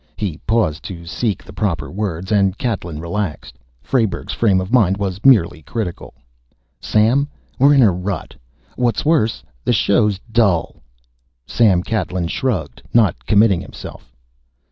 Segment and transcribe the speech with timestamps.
[0.17, 3.59] He paused to seek the proper words, and Catlin relaxed.
[3.83, 6.15] Frayberg's frame of mind was merely critical.
[6.79, 7.27] "Sam,
[7.59, 8.33] we're in a rut.
[8.75, 10.77] What's worse, the show's dull!"
[11.45, 14.11] Sam Catlin shrugged, not committing himself.